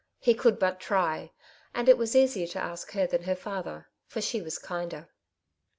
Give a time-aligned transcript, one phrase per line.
[0.17, 1.31] He conld but try;
[1.75, 5.09] and it was easier to ask her than her &ther, for she was kinder.